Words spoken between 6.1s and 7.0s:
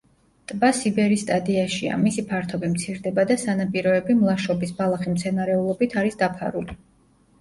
დაფარული.